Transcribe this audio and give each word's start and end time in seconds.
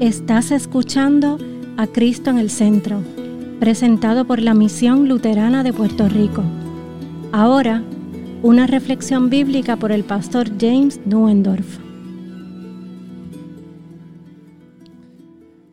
Estás 0.00 0.52
escuchando 0.52 1.38
a 1.76 1.88
Cristo 1.88 2.30
en 2.30 2.38
el 2.38 2.50
Centro, 2.50 3.02
presentado 3.58 4.28
por 4.28 4.40
la 4.40 4.54
Misión 4.54 5.08
Luterana 5.08 5.64
de 5.64 5.72
Puerto 5.72 6.08
Rico. 6.08 6.44
Ahora, 7.32 7.82
una 8.42 8.68
reflexión 8.68 9.28
bíblica 9.28 9.76
por 9.76 9.90
el 9.90 10.04
pastor 10.04 10.52
James 10.56 11.00
Nuendorf. 11.04 11.80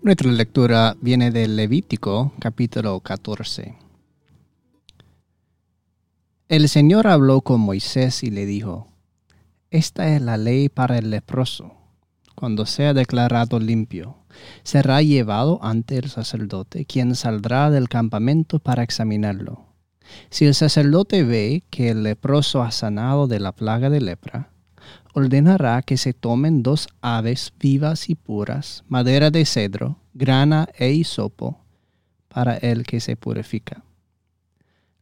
Nuestra 0.00 0.32
lectura 0.32 0.96
viene 1.02 1.30
del 1.30 1.56
Levítico 1.56 2.32
capítulo 2.38 3.00
14. 3.00 3.76
El 6.48 6.70
Señor 6.70 7.08
habló 7.08 7.42
con 7.42 7.60
Moisés 7.60 8.22
y 8.22 8.30
le 8.30 8.46
dijo, 8.46 8.88
Esta 9.70 10.08
es 10.08 10.22
la 10.22 10.38
ley 10.38 10.70
para 10.70 10.96
el 10.96 11.10
leproso. 11.10 11.83
Cuando 12.44 12.66
sea 12.66 12.92
declarado 12.92 13.58
limpio, 13.58 14.18
será 14.64 15.00
llevado 15.00 15.58
ante 15.62 15.96
el 15.96 16.10
sacerdote, 16.10 16.84
quien 16.84 17.14
saldrá 17.14 17.70
del 17.70 17.88
campamento 17.88 18.58
para 18.58 18.82
examinarlo. 18.82 19.64
Si 20.28 20.44
el 20.44 20.54
sacerdote 20.54 21.24
ve 21.24 21.62
que 21.70 21.88
el 21.88 22.02
leproso 22.02 22.62
ha 22.62 22.70
sanado 22.70 23.28
de 23.28 23.40
la 23.40 23.52
plaga 23.52 23.88
de 23.88 24.02
lepra, 24.02 24.50
ordenará 25.14 25.80
que 25.80 25.96
se 25.96 26.12
tomen 26.12 26.62
dos 26.62 26.86
aves 27.00 27.50
vivas 27.58 28.10
y 28.10 28.14
puras, 28.14 28.84
madera 28.88 29.30
de 29.30 29.46
cedro, 29.46 29.96
grana 30.12 30.68
e 30.76 30.90
hisopo, 30.92 31.64
para 32.28 32.58
el 32.58 32.84
que 32.84 33.00
se 33.00 33.16
purifica 33.16 33.84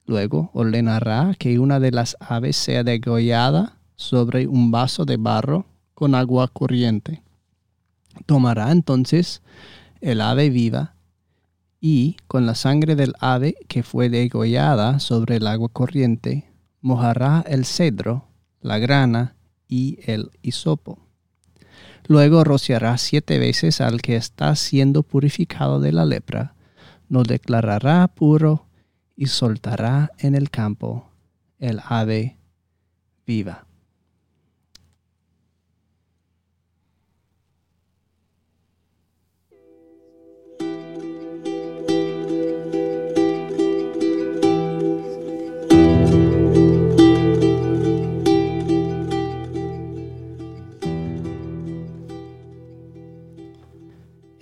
Luego 0.06 0.52
ordenará 0.54 1.34
que 1.36 1.58
una 1.58 1.80
de 1.80 1.90
las 1.90 2.16
aves 2.20 2.54
sea 2.54 2.84
degollada 2.84 3.78
sobre 3.96 4.46
un 4.46 4.70
vaso 4.70 5.04
de 5.04 5.16
barro 5.16 5.66
con 5.94 6.14
agua 6.14 6.46
corriente. 6.46 7.20
Tomará 8.26 8.70
entonces 8.70 9.42
el 10.00 10.20
ave 10.20 10.50
viva 10.50 10.94
y 11.80 12.16
con 12.28 12.46
la 12.46 12.54
sangre 12.54 12.94
del 12.94 13.14
ave 13.18 13.56
que 13.68 13.82
fue 13.82 14.08
degollada 14.08 15.00
sobre 15.00 15.36
el 15.36 15.46
agua 15.46 15.68
corriente, 15.68 16.48
mojará 16.80 17.44
el 17.46 17.64
cedro, 17.64 18.28
la 18.60 18.78
grana 18.78 19.34
y 19.66 19.98
el 20.04 20.30
hisopo. 20.42 20.98
Luego 22.06 22.44
rociará 22.44 22.98
siete 22.98 23.38
veces 23.38 23.80
al 23.80 24.00
que 24.00 24.16
está 24.16 24.54
siendo 24.54 25.02
purificado 25.02 25.80
de 25.80 25.92
la 25.92 26.04
lepra, 26.04 26.54
lo 27.08 27.22
declarará 27.22 28.06
puro 28.08 28.66
y 29.16 29.26
soltará 29.26 30.12
en 30.18 30.34
el 30.34 30.50
campo 30.50 31.08
el 31.58 31.80
ave 31.84 32.38
viva. 33.26 33.66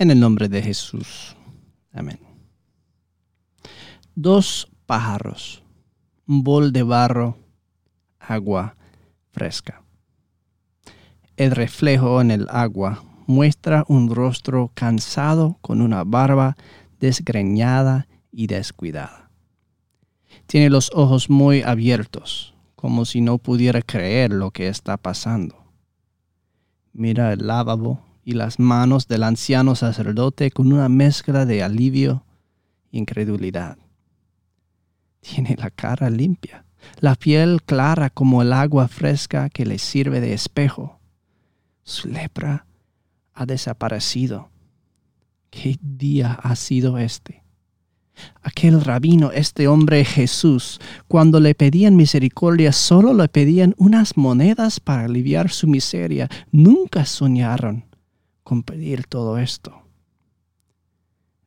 En 0.00 0.10
el 0.10 0.18
nombre 0.18 0.48
de 0.48 0.60
Jesús. 0.60 1.36
Amén 1.92 2.30
dos 4.14 4.68
pájaros, 4.84 5.62
un 6.26 6.42
bol 6.42 6.72
de 6.72 6.82
barro, 6.82 7.38
agua 8.18 8.76
fresca. 9.30 9.82
El 11.36 11.52
reflejo 11.52 12.20
en 12.20 12.30
el 12.30 12.46
agua 12.50 13.02
muestra 13.26 13.84
un 13.88 14.14
rostro 14.14 14.72
cansado 14.74 15.56
con 15.62 15.80
una 15.80 16.04
barba 16.04 16.56
desgreñada 16.98 18.08
y 18.30 18.46
descuidada. 18.46 19.30
Tiene 20.46 20.68
los 20.68 20.90
ojos 20.92 21.30
muy 21.30 21.62
abiertos, 21.62 22.54
como 22.76 23.06
si 23.06 23.22
no 23.22 23.38
pudiera 23.38 23.80
creer 23.80 24.32
lo 24.32 24.50
que 24.50 24.68
está 24.68 24.98
pasando. 24.98 25.64
Mira 26.92 27.32
el 27.32 27.46
lavabo 27.46 28.02
y 28.24 28.32
las 28.32 28.58
manos 28.58 29.08
del 29.08 29.22
anciano 29.22 29.74
sacerdote 29.74 30.50
con 30.50 30.72
una 30.72 30.88
mezcla 30.88 31.46
de 31.46 31.62
alivio 31.62 32.24
e 32.92 32.98
incredulidad. 32.98 33.78
Tiene 35.20 35.56
la 35.58 35.70
cara 35.70 36.10
limpia, 36.10 36.64
la 37.00 37.14
piel 37.14 37.62
clara 37.62 38.10
como 38.10 38.42
el 38.42 38.52
agua 38.52 38.88
fresca 38.88 39.48
que 39.50 39.66
le 39.66 39.78
sirve 39.78 40.20
de 40.20 40.32
espejo. 40.32 41.00
Su 41.82 42.08
lepra 42.08 42.66
ha 43.34 43.46
desaparecido. 43.46 44.50
¿Qué 45.50 45.78
día 45.80 46.32
ha 46.32 46.56
sido 46.56 46.98
este? 46.98 47.42
Aquel 48.42 48.82
rabino, 48.82 49.32
este 49.32 49.66
hombre 49.66 50.04
Jesús, 50.04 50.78
cuando 51.08 51.40
le 51.40 51.54
pedían 51.54 51.96
misericordia, 51.96 52.72
solo 52.72 53.14
le 53.14 53.28
pedían 53.28 53.74
unas 53.78 54.16
monedas 54.16 54.78
para 54.78 55.04
aliviar 55.06 55.50
su 55.50 55.66
miseria. 55.66 56.28
Nunca 56.52 57.06
soñaron 57.06 57.89
con 58.50 58.64
pedir 58.64 59.06
todo 59.06 59.38
esto. 59.38 59.80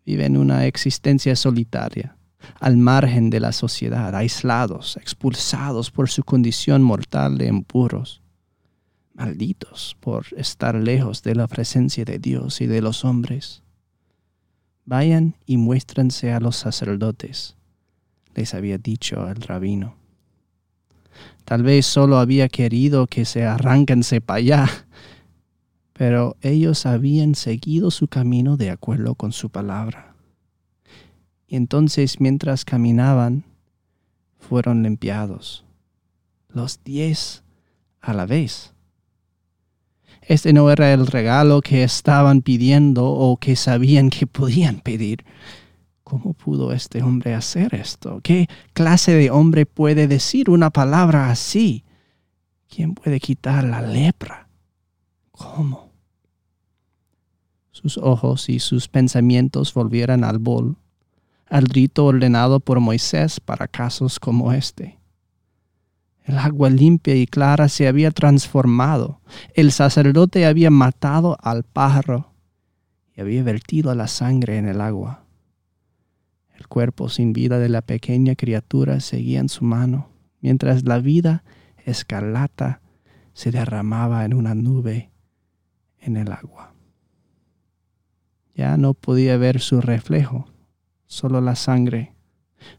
Viven 0.05 0.37
una 0.37 0.67
existencia 0.67 1.35
solitaria 1.35 2.15
al 2.61 2.77
margen 2.77 3.29
de 3.29 3.41
la 3.41 3.51
sociedad, 3.51 4.15
aislados, 4.15 4.95
expulsados 4.95 5.91
por 5.91 6.09
su 6.09 6.23
condición 6.23 6.81
mortal 6.81 7.37
de 7.37 7.47
impuros, 7.47 8.21
malditos 9.13 9.97
por 9.99 10.27
estar 10.37 10.75
lejos 10.75 11.23
de 11.23 11.35
la 11.35 11.49
presencia 11.49 12.05
de 12.05 12.19
Dios 12.19 12.61
y 12.61 12.67
de 12.67 12.81
los 12.81 13.03
hombres. 13.03 13.63
Vayan 14.85 15.35
y 15.45 15.57
muéstrense 15.57 16.31
a 16.31 16.39
los 16.39 16.55
sacerdotes, 16.55 17.57
les 18.33 18.53
había 18.53 18.77
dicho 18.77 19.27
el 19.27 19.41
rabino. 19.41 19.97
Tal 21.43 21.63
vez 21.63 21.85
solo 21.85 22.17
había 22.17 22.47
querido 22.47 23.07
que 23.07 23.25
se 23.25 23.43
arranquense 23.43 24.21
para 24.21 24.37
allá, 24.37 24.69
pero 25.93 26.35
ellos 26.41 26.85
habían 26.85 27.35
seguido 27.35 27.91
su 27.91 28.07
camino 28.07 28.57
de 28.57 28.71
acuerdo 28.71 29.15
con 29.15 29.31
su 29.31 29.49
palabra 29.49 30.13
entonces 31.55 32.19
mientras 32.19 32.65
caminaban, 32.65 33.43
fueron 34.39 34.81
limpiados, 34.81 35.63
los 36.49 36.83
diez 36.83 37.43
a 38.01 38.13
la 38.13 38.25
vez. 38.25 38.73
Este 40.23 40.51
no 40.51 40.71
era 40.71 40.93
el 40.93 41.05
regalo 41.05 41.61
que 41.61 41.83
estaban 41.83 42.41
pidiendo 42.41 43.05
o 43.05 43.37
que 43.37 43.55
sabían 43.55 44.09
que 44.09 44.25
podían 44.25 44.79
pedir. 44.79 45.25
¿Cómo 46.03 46.33
pudo 46.33 46.73
este 46.73 47.03
hombre 47.03 47.35
hacer 47.35 47.75
esto? 47.75 48.19
¿Qué 48.23 48.47
clase 48.73 49.13
de 49.13 49.29
hombre 49.29 49.67
puede 49.67 50.07
decir 50.07 50.49
una 50.49 50.71
palabra 50.71 51.29
así? 51.29 51.83
¿Quién 52.67 52.95
puede 52.95 53.19
quitar 53.19 53.63
la 53.63 53.81
lepra? 53.83 54.42
¿Cómo? 55.33 55.91
Sus 57.71 57.97
ojos 57.97 58.49
y 58.49 58.59
sus 58.59 58.87
pensamientos 58.87 59.73
volvieron 59.73 60.23
al 60.23 60.39
bol 60.39 60.77
al 61.53 61.67
rito 61.67 62.05
ordenado 62.05 62.59
por 62.59 62.79
Moisés 62.79 63.39
para 63.39 63.67
casos 63.67 64.19
como 64.19 64.53
este. 64.53 64.97
El 66.23 66.39
agua 66.39 66.71
limpia 66.71 67.15
y 67.15 67.27
clara 67.27 67.69
se 67.69 67.87
había 67.87 68.09
transformado. 68.09 69.21
El 69.53 69.71
sacerdote 69.71 70.47
había 70.47 70.71
matado 70.71 71.37
al 71.43 71.61
pájaro 71.61 72.33
y 73.15 73.21
había 73.21 73.43
vertido 73.43 73.93
la 73.93 74.07
sangre 74.07 74.57
en 74.57 74.67
el 74.67 74.81
agua. 74.81 75.25
El 76.57 76.67
cuerpo 76.67 77.07
sin 77.07 77.33
vida 77.33 77.59
de 77.59 77.69
la 77.69 77.83
pequeña 77.83 78.33
criatura 78.33 78.99
seguía 78.99 79.39
en 79.39 79.49
su 79.49 79.63
mano, 79.63 80.09
mientras 80.41 80.85
la 80.85 80.97
vida 80.97 81.43
escarlata 81.85 82.81
se 83.33 83.51
derramaba 83.51 84.25
en 84.25 84.33
una 84.33 84.55
nube 84.55 85.11
en 86.03 86.17
el 86.17 86.31
agua. 86.31 86.73
Ya 88.55 88.77
no 88.77 88.93
podía 88.93 89.37
ver 89.37 89.59
su 89.59 89.81
reflejo 89.81 90.47
solo 91.07 91.41
la 91.41 91.55
sangre, 91.55 92.13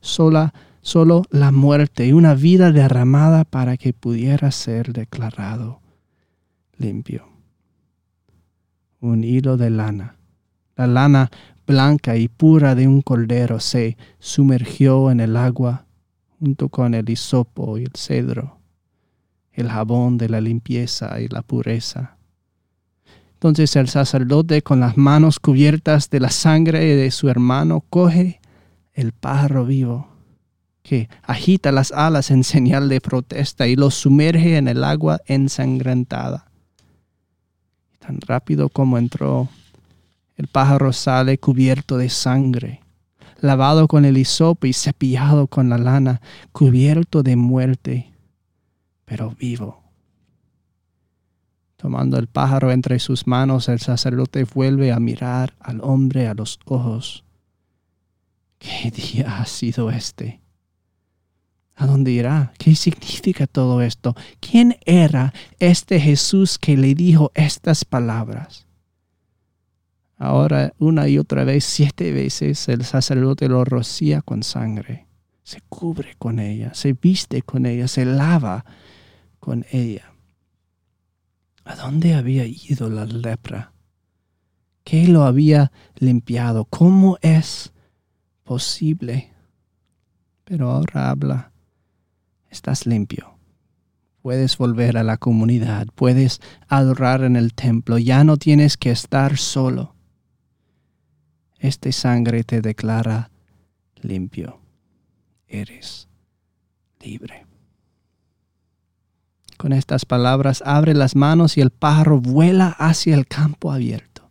sola, 0.01 0.53
solo 0.81 1.23
la 1.31 1.53
muerte 1.53 2.07
y 2.07 2.13
una 2.13 2.35
vida 2.35 2.73
derramada 2.73 3.45
para 3.45 3.77
que 3.77 3.93
pudiera 3.93 4.51
ser 4.51 4.93
declarado 4.93 5.81
limpio. 6.77 7.29
Un 9.01 9.25
hilo 9.25 9.57
de 9.57 9.71
lana, 9.71 10.17
la 10.77 10.87
lana 10.87 11.31
blanca 11.67 12.17
y 12.17 12.29
pura 12.29 12.75
de 12.75 12.89
un 12.89 13.03
cordero 13.03 13.61
se 13.61 13.97
sumergió 14.19 15.11
en 15.11 15.21
el 15.21 15.37
agua 15.37 15.87
junto 16.39 16.69
con 16.69 16.95
el 16.95 17.09
hisopo 17.09 17.79
y 17.79 17.85
el 17.85 17.93
cedro, 17.95 18.59
el 19.53 19.69
jabón 19.69 20.19
de 20.19 20.29
la 20.29 20.41
limpieza 20.41 21.21
y 21.21 21.29
la 21.29 21.43
pureza 21.43 22.19
entonces 23.45 23.77
el 23.77 23.89
sacerdote 23.89 24.63
con 24.63 24.81
las 24.81 24.97
manos 24.97 25.39
cubiertas 25.39 26.09
de 26.09 26.19
la 26.19 26.31
sangre 26.31 26.97
de 26.97 27.11
su 27.11 27.29
hermano 27.29 27.85
coge 27.91 28.41
el 28.95 29.13
pájaro 29.13 29.67
vivo 29.67 30.09
que 30.83 31.11
agita 31.23 31.71
las 31.71 31.93
alas 31.93 32.31
en 32.31 32.43
señal 32.43 32.89
de 32.89 33.03
protesta 33.03 33.69
y 33.69 33.77
lo 33.77 33.91
sumerge 33.91 34.57
en 34.57 34.67
el 34.67 34.83
agua 34.83 35.21
ensangrentada. 35.27 36.47
Tan 37.99 38.19
rápido 38.23 38.71
como 38.71 38.97
entró, 38.97 39.51
El 40.39 40.49
pájaro 40.49 40.95
sale 40.95 41.37
cubierto 41.37 41.99
de 41.99 42.09
sangre, 42.09 42.81
lavado 43.41 43.89
con 43.89 44.07
el 44.07 44.17
hisopo 44.17 44.67
y 44.67 44.73
cepillado 44.73 45.49
con 45.49 45.69
la 45.69 45.77
lana, 45.77 46.23
cubierto 46.53 47.23
de 47.23 47.37
muerte, 47.37 48.11
pero 49.05 49.33
vivo. 49.39 49.84
Tomando 51.85 52.19
el 52.19 52.29
pájaro 52.29 52.73
entre 52.73 52.99
sus 52.99 53.27
manos, 53.27 53.69
el 53.69 53.79
sacerdote 53.79 54.45
vuelve 54.45 54.91
a 54.91 54.99
mirar 54.99 55.53
al 55.61 55.83
hombre 55.83 56.29
a 56.29 56.33
los 56.33 56.59
ojos. 56.65 57.25
¿Qué 58.59 58.91
día 58.91 59.39
ha 59.39 59.45
sido 59.45 59.91
este? 59.91 60.41
¿A 61.77 61.87
dónde 61.87 62.11
irá? 62.11 62.55
¿Qué 62.57 62.75
significa 62.75 63.47
todo 63.47 63.83
esto? 63.83 64.17
¿Quién 64.41 64.79
era 64.87 65.35
este 65.59 66.01
Jesús 66.01 66.57
que 66.59 66.79
le 66.79 66.95
dijo 66.95 67.31
estas 67.35 67.85
palabras? 67.85 68.67
Ahora, 70.17 70.73
una 70.79 71.07
y 71.07 71.19
otra 71.19 71.45
vez, 71.45 71.67
siete 71.67 72.13
veces, 72.13 72.67
el 72.71 72.83
sacerdote 72.87 73.47
lo 73.47 73.63
rocía 73.63 74.23
con 74.23 74.43
sangre, 74.43 75.07
se 75.43 75.61
cubre 75.69 76.15
con 76.17 76.39
ella, 76.39 76.73
se 76.73 76.95
viste 76.95 77.43
con 77.43 77.67
ella, 77.67 77.89
se 77.89 78.07
lava 78.07 78.65
con 79.39 79.67
ella. 79.71 80.14
¿A 81.65 81.77
dónde 81.77 82.15
había 82.15 82.47
ido 82.47 82.89
la 82.89 83.07
lepra? 83.07 83.73
¿Qué 84.85 85.09
lo 85.09 85.25
había 85.25 85.73
limpiado? 85.97 86.67
¿Cómo 86.67 87.19
es 87.23 87.73
posible? 88.45 89.33
Pero 90.45 90.71
ahora 90.71 91.11
habla 91.11 91.55
estás 92.55 92.87
limpio. 92.87 93.37
Puedes 94.23 94.57
volver 94.57 94.97
a 94.97 95.03
la 95.03 95.19
comunidad, 95.19 95.89
puedes 95.95 96.41
adorar 96.69 97.23
en 97.23 97.37
el 97.37 97.53
templo, 97.53 97.99
ya 97.99 98.25
no 98.25 98.39
tienes 98.39 98.77
que 98.79 98.91
estar 98.91 99.37
solo. 99.37 99.95
Este 101.59 101.93
sangre 101.93 102.45
te 102.45 102.63
declara 102.63 103.31
limpio. 104.01 104.61
Eres 105.47 106.09
libre. 107.01 107.47
Con 109.65 109.73
estas 109.73 110.05
palabras 110.05 110.63
abre 110.67 110.93
las 110.93 111.17
manos 111.17 111.57
y 111.57 111.63
el 111.63 111.71
pájaro 111.71 112.21
vuela 112.21 112.69
hacia 112.69 113.15
el 113.15 113.27
campo 113.27 113.73
abierto, 113.73 114.29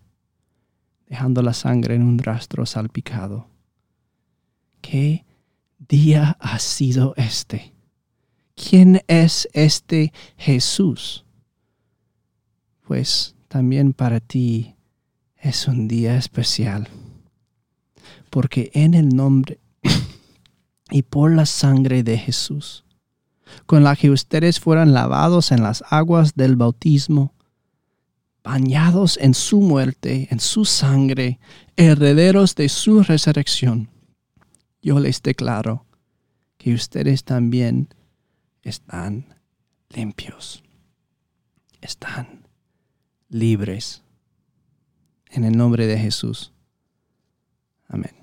dejando 1.08 1.42
la 1.42 1.56
sangre 1.56 1.96
en 1.96 2.04
un 2.04 2.20
rastro 2.20 2.68
salpicado. 2.68 3.48
¿Qué 4.80 5.26
día 5.80 6.38
ha 6.40 6.60
sido 6.60 7.16
este? 7.18 7.74
¿quién 8.54 9.02
es 9.08 9.50
este 9.54 10.14
Jesús? 10.38 11.26
Pues 12.86 13.34
también 13.48 13.94
para 13.94 14.20
ti 14.20 14.76
es 15.38 15.68
un 15.68 15.88
día 15.88 16.16
especial, 16.16 16.90
porque 18.30 18.70
en 18.76 18.94
el 18.94 19.10
nombre 19.10 19.60
y 20.92 21.02
por 21.02 21.34
la 21.34 21.48
sangre 21.48 22.04
de 22.04 22.20
Jesús, 22.20 22.86
con 23.66 23.84
la 23.84 23.96
que 23.96 24.10
ustedes 24.10 24.60
fueran 24.60 24.94
lavados 24.94 25.52
en 25.52 25.64
las 25.64 25.84
aguas 25.90 26.36
del 26.36 26.56
bautismo, 26.56 27.34
bañados 28.44 29.18
en 29.22 29.34
su 29.34 29.62
muerte, 29.62 30.28
en 30.32 30.40
su 30.40 30.66
sangre, 30.66 31.40
herederos 31.78 32.56
de 32.56 32.70
su 32.70 33.04
resurrección, 33.04 33.90
yo 34.82 35.00
les 35.00 35.22
declaro 35.22 35.86
que 36.58 36.74
ustedes 36.74 37.24
también 37.24 37.88
están 38.62 39.36
limpios, 39.90 40.64
están 41.82 42.48
libres. 43.30 44.02
En 45.32 45.46
el 45.46 45.58
nombre 45.58 45.88
de 45.88 45.98
Jesús. 45.98 46.54
Amén. 47.88 48.23